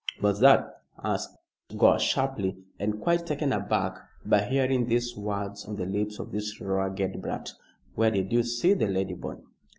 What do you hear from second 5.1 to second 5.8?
words on